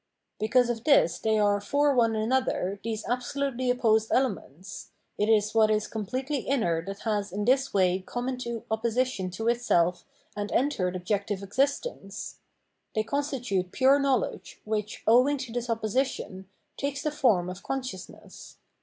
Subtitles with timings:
[0.39, 2.15] Because of this 682 Phenomenology of Mind they are for one
[2.67, 4.89] another these absolutely opposed elements;
[5.19, 9.47] it is what is completely inner that has in this way come into opposition to
[9.47, 10.03] itself
[10.35, 12.39] and entered objective existence;
[12.95, 18.57] they constitute pure knowledge, which, owing to this opposition, takes the form of consciousness.